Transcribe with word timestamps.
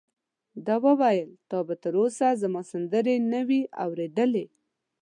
ده 0.65 0.75
وویل: 0.85 1.29
تا 1.49 1.59
به 1.67 1.75
تر 1.83 1.93
اوسه 2.01 2.29
زما 2.41 2.61
سندرې 2.71 3.15
نه 3.31 3.41
وي 3.47 3.61
اورېدلې؟ 3.83 4.45